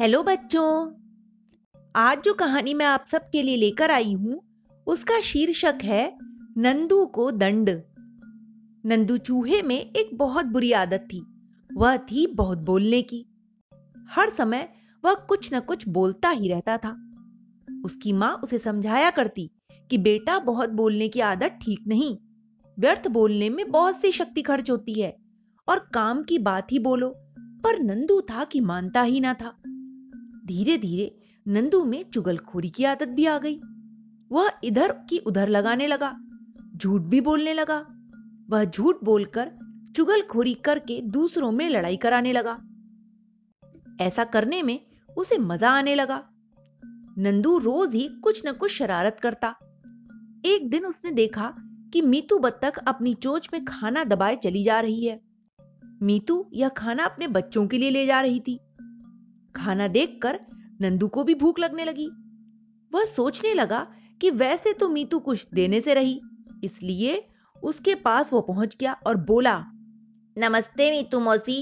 [0.00, 0.92] Hello बच्चों।
[1.96, 4.40] आज जो कहानी मैं आप सबके लिए लेकर आई हूँ,
[4.86, 6.18] उसका शीर्षक है
[6.58, 7.82] नंदू को दंड।
[8.86, 11.26] नंदू चूहे में एक बहुत बुरी आदत थी।
[11.74, 13.26] वह थी बहुत बोलने की।
[14.10, 14.68] हर समय
[15.04, 16.90] वह कुछ न कुछ बोलता ही रहता था।
[17.84, 19.50] उसकी माँ उसे समझाया करती
[19.90, 22.16] कि बेटा बहुत बोलने की आदत ठीक नहीं।
[22.78, 25.16] व्यर्थ बोलने में बहुत सी शक्ति खर्च होती है
[25.68, 29.62] और काम की बात ही बोलो, पर नंदू था कि मानता ही ना था।
[30.46, 31.14] धीरे धीरे
[31.46, 33.60] नंदू में चुगलखोरी की आदत भी आ गई।
[34.30, 36.14] वह इधर की उधर लगाने लगा,
[36.76, 37.78] झूठ भी बोलने लगा।
[38.50, 39.50] वह झूठ बोलकर
[39.96, 42.58] चुगलखोरी करके दूसरों में लड़ाई कराने लगा।
[44.00, 44.78] ऐसा करने में
[45.16, 46.22] उसे मज़ा आने लगा।
[47.18, 49.54] नंदू रोज ही कुछ न कुछ शरारत करता।
[50.46, 51.54] एक दिन उसने देखा
[51.92, 55.20] कि मीतू बत्तख अपनी चोच में खाना दबाए चली जा रही है।
[56.02, 58.58] मीतू यह खाना अपने बच्चों के लिए ले जा रही थी।
[59.56, 60.38] खाना देखकर
[60.80, 62.08] नंदू को भी भूख लगने लगी।
[62.92, 63.86] वह सोचने लगा
[64.20, 66.20] कि वैसे तो मीतू कुछ देने से रही
[66.64, 67.22] इसलिए
[67.62, 69.58] उसके पास वो पहुँच गया और बोला
[70.36, 71.58] नमस्ते मीतू मौसी।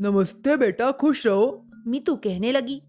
[0.00, 2.80] नमस्ते बेटा खुश रहो। मीतू कहने लगी।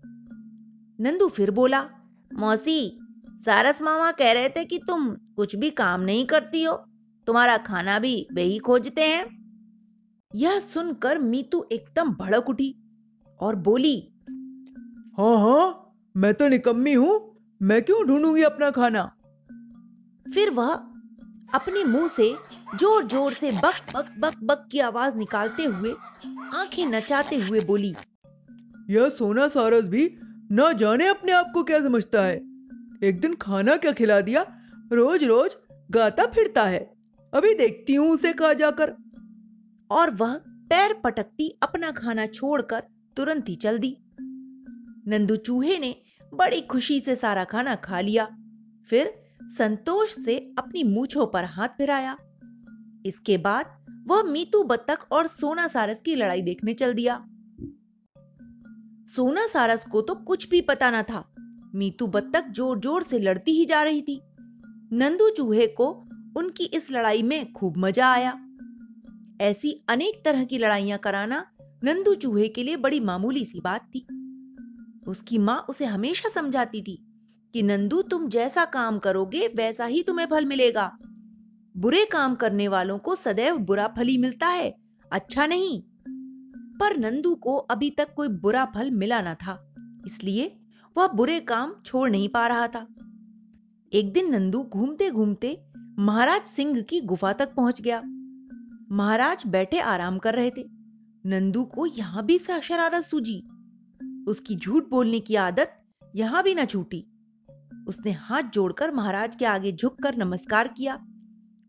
[1.00, 1.84] नंदू फिर बोला
[2.32, 3.00] मौसी
[3.46, 6.74] सारस मामा कह रहे थे कि तुम कुछ भी काम नहीं करती हो
[7.28, 9.26] तुम्हारा खाना भी वे ही खोजते हैं।
[10.36, 12.74] यह सुनकर मीतू एकदम भड़क उठी
[13.40, 13.96] और बोली
[15.18, 17.14] हाँ हाँ मैं तो निकम्मी हूँ
[17.62, 19.04] मैं क्यों ढूंढूँगी अपना खाना?
[20.26, 20.74] फिर वह
[21.54, 22.28] अपने मुँह से
[22.76, 25.92] ज़ोर ज़ोर से बक बक बक बक की आवाज़ निकालते हुए
[26.56, 27.96] आँखें नचाते हुए बोली
[28.90, 30.08] यह सोना सारस भी
[30.52, 32.36] न जाने अपने आप को क्या समझता है?
[33.04, 34.46] एक दिन खाना क्या खिला दिया?
[34.94, 35.56] रोज रोज
[35.92, 36.80] गाता फिरता है।
[37.34, 38.96] अभी देखती हूँ उसे कहा जाकर।
[39.92, 40.38] और वह
[40.70, 42.84] पैर पटकती अपना खाना छोड़कर
[43.18, 43.98] तुरंत ही चल दी।
[45.08, 45.96] नंदू चूहे ने
[46.34, 48.26] बड़ी खुशी से सारा खाना खा लिया।
[48.90, 49.14] फिर
[49.58, 52.18] संतोष से अपनी मूछों पर हाथ फिराया।
[53.06, 53.66] इसके बाद
[54.08, 57.16] वह मीतू बत्तख और सोना सारस की लड़ाई देखने चल दिया।
[59.08, 61.24] सोना सारस को तो कुछ भी पता ना था।
[61.76, 64.22] मीतू बत्तख ज़ोर ज़ोर से लड़ती ही जा रही थी।
[64.94, 65.88] नंदू चूहे को
[66.38, 68.38] उनकी इस लड़ाई में खूब मज़ा आया।
[69.42, 71.46] ऐसी अनेक तरह की लड़ाइयाँ कराना
[71.84, 74.08] नंदू चूहे के लिए बड़ी मामूली सी बात थी।
[75.08, 76.98] उसकी माँ उसे हमेशा समझाती थी
[77.54, 80.92] कि नंदू तुम जैसा काम करोगे, वैसा ही तुम्हें फल मिलेगा।
[81.76, 84.74] बुरे काम करने वालों को सदैव बुरा फल ही मिलता है
[85.12, 85.82] अच्छा नहीं।
[86.80, 89.58] पर नंदू को अभी तक कोई बुरा फल मिला ना था,
[90.08, 90.56] इसलिए
[90.96, 92.86] वह बुरे काम छोड़ नहीं पा रहा था।
[93.92, 95.58] एक दिन नंदू घूमते घूमते
[96.00, 98.02] महाराज सिंह की गुफा तक पहुँच गया।
[98.92, 100.66] महाराज बैठे आराम कर रहे थे।
[101.26, 103.42] नंदू को यहाँ भी शरारत सूझी।
[104.28, 105.78] उसकी झूठ बोलने की आदत
[106.16, 107.06] यहाँ भी न छूटी।
[107.88, 111.00] उसने हाथ जोड़कर महाराज के आगे झुककर नमस्कार किया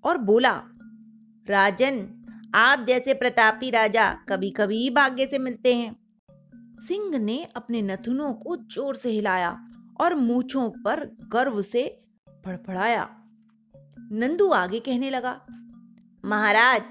[0.04, 0.52] और बोला,
[1.46, 2.06] राजन,
[2.54, 5.96] आप जैसे प्रतापी राजा कभी कभी भाग्य से मिलते हैं।
[6.78, 9.56] सिंह ने अपने नथुनों को ज़ोर से हिलाया
[10.00, 11.86] और मूछों पर गर्व से
[12.44, 13.08] फड़फड़ाया।
[14.12, 15.40] नंदू आगे कहने लगा,
[16.24, 16.82] महाराज,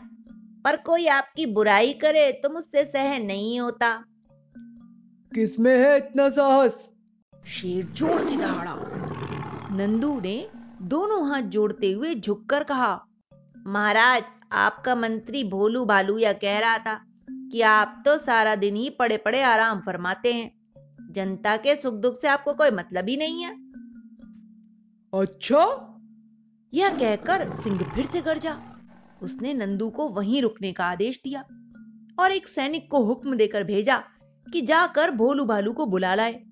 [0.66, 3.90] पर कोई आपकी बुराई करे तो मुझसे सहन नहीं होता।
[5.38, 6.76] किसमें है इतना साहस?
[7.48, 8.72] शेर ज़ोर से दहाड़ा।
[9.78, 10.50] नंदू ने
[10.82, 13.06] दोनों हाथ जोड़ते हुए झुककर कहा
[13.68, 16.96] महाराज आपका मंत्री भोलू भालू या कह रहा था
[17.52, 20.52] कि आप तो सारा दिन ही पड़े पड़े आराम फरमाते हैं।
[21.14, 23.54] जनता के सुख दुख से आपको कोई मतलब ही नहीं है।
[25.14, 25.64] अच्छा?
[26.74, 28.58] यह कहकर सिंह फिर से गरजा।
[29.22, 31.46] उसने नंदू को वहीं रुकने का आदेश दिया
[32.20, 34.04] और एक सैनिक को हुक्म देकर भेजा
[34.54, 36.44] कि जाकर भोलू भालू को बुला लाए।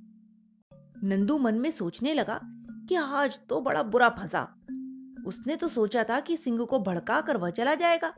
[1.03, 2.39] नंदू मन में सोचने लगा
[2.89, 4.55] कि आज तो बड़ा बुरा फंसा।
[5.27, 8.13] उसने तो सोचा था कि सिंह को भड़का कर वह चला जाएगा।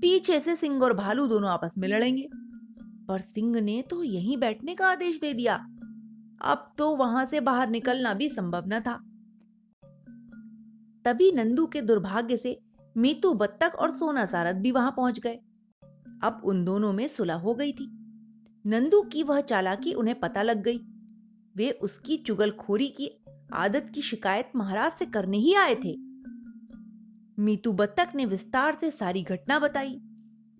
[0.00, 2.28] पीछे से सिंह और भालू दोनों आपस में लड़ेंगे।
[3.08, 5.54] पर सिंह ने तो यहीं बैठने का आदेश दे दिया।
[6.42, 8.94] अब तो वहाँ से बाहर निकलना भी संभव न था।
[11.04, 12.60] तभी नंदू के दुर्भाग्य से
[12.96, 15.34] मीतू बत्तख और सोना सारद भी वहाँ पहुँच गए।
[16.22, 18.01] अब उन दोनों में सुलह हो गई थी।
[18.66, 20.78] नंदू की वह चालाकी उन्हें पता लग गई।
[21.56, 25.96] वे उसकी चुगलखोरी की आदत की शिकायत महाराज से करने ही आए थे।
[27.38, 30.00] मीतू बत्तख ने विस्तार से सारी घटना बताई।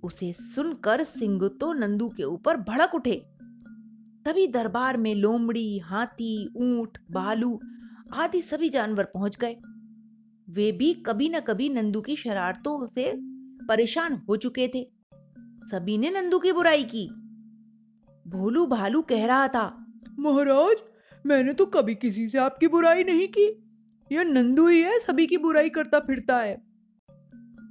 [0.02, 3.26] उसे सुनकर सिंह तो नंदू के ऊपर भड़क उठे।
[4.24, 7.60] तभी दरबार में लोमड़ी, हाथी, ऊँट भालू
[8.14, 9.56] आदि सभी जानवर पहुँच गए।
[10.50, 13.12] वे भी कभी न कभी नंदू की शरारतों से
[13.66, 14.90] परेशान हो चुके थे।
[15.70, 17.08] सभी ने नंदू की बुराई की।
[18.26, 19.64] भोलू भालू कह रहा था।
[20.18, 20.76] महाराज
[21.26, 23.46] मैंने तो कभी किसी से आपकी बुराई नहीं की।
[24.10, 26.54] यह नंदू ही है सभी की बुराई करता फिरता है।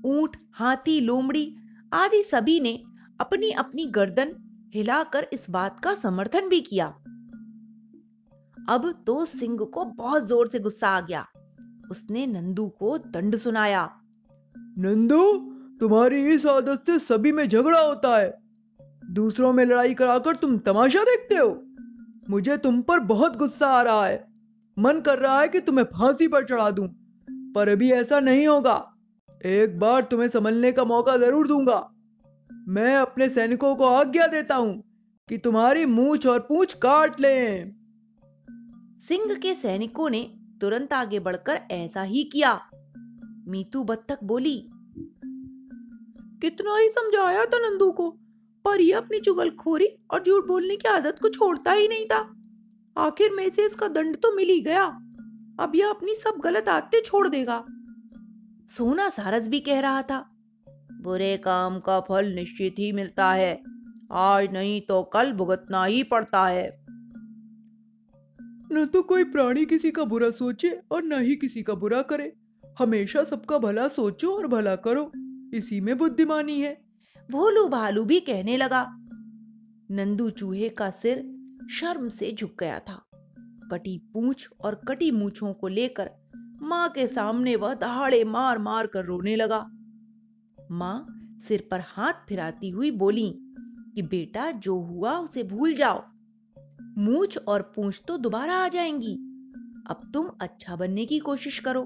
[0.06, 1.56] ऊँट हाथी लोमड़ी
[1.94, 2.74] आदि सभी ने
[3.20, 4.36] अपनी अपनी गर्दन
[4.76, 6.86] हिलाकर इस बात का समर्थन भी किया।
[8.70, 11.26] अब तो सिंह को बहुत ज़ोर से गुस्सा आ गया।
[11.92, 13.90] उसने नंदू को दंड सुनाया।
[14.56, 15.24] नंदू
[15.82, 18.41] तुम्हारी इस आदत से सभी में झगड़ा होता है।
[19.12, 21.50] दूसरों में लड़ाई कराकर तुम तमाशा देखते हो।
[22.30, 24.26] मुझे तुम पर बहुत गुस्सा आ रहा है।
[24.78, 26.88] मन कर रहा है कि तुम्हें फांसी पर चढ़ा दूँ
[27.56, 28.76] पर अभी ऐसा नहीं होगा।
[29.46, 31.80] एक बार तुम्हें संभलने का मौका ज़रूर दूँगा।
[32.68, 34.84] मैं अपने सैनिकों को आज्ञा देता हूँ
[35.30, 37.72] कि तुम्हारी मूछ और पूछ काट लें।
[39.08, 40.22] सिंह के सैनिकों ने
[40.62, 42.60] तुरंत आगे बढ़कर ऐसा ही किया।
[43.48, 44.58] मीतू बत्तख बोली
[46.42, 48.10] कितना ही समझाया था नंदू को
[48.66, 52.20] पर यह अपनी चुगलखोरी और झूठ बोलने की आदत को छोड़ता ही नहीं था।
[52.96, 54.86] आखिर में से इसका दंड तो मिल ही गया।
[55.60, 57.64] अब यह अपनी सब गलत आदतें छोड़ देगा।
[58.70, 60.20] सोना सारस भी कह रहा था,
[60.94, 63.64] बुरे काम का फल निश्चित ही मिलता है।
[64.12, 66.70] आज नहीं तो कल भुगतना ही पड़ता है।
[68.72, 72.32] न तो कोई प्राणी किसी का बुरा सोचे और न ही किसी का बुरा करे।
[72.80, 75.12] हमेशा सबका भला सोचो और भला करो।
[75.54, 76.91] इसी में बुद्धिमानी है।
[77.32, 78.88] भोलू भालू भी कहने लगा।
[79.92, 81.18] नंदू चूहे का सिर
[81.72, 83.06] शर्म से झुक गया था।
[83.72, 86.12] कटी पूछ और कटी मूछों को लेकर
[86.62, 89.70] माँ के सामने वह दहाड़े मार मार कर रोने लगा।
[90.72, 91.06] माँ
[91.48, 93.40] सिर पर हाथ फिराती हुई बोली
[93.96, 96.04] कि बेटा जो हुआ उसे भूल जाओ।
[96.98, 99.14] मूछ और पूछ तो दोबारा आ जाएँगी।
[99.88, 101.84] अब तुम अच्छा बनने की कोशिश करो।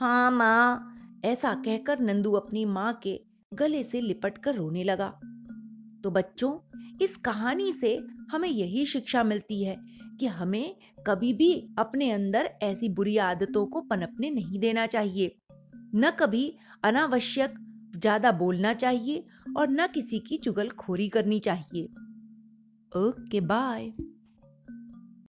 [0.00, 5.08] हाँ माँ, ऐसा कहकर नंदू अपनी माँ के गले से लिपट कर रोने लगा।
[6.04, 6.58] तो बच्चों,
[7.02, 9.76] इस कहानी से हमें यही शिक्षा मिलती है
[10.20, 15.38] कि हमें कभी भी अपने अंदर ऐसी बुरी आदतों को पनपने नहीं देना चाहिए।
[15.94, 17.54] न कभी अनावश्यक
[17.96, 19.24] ज़्यादा बोलना चाहिए
[19.56, 21.84] और न किसी की चुगलखोरी करनी चाहिए।
[22.92, 23.92] Okay, bye.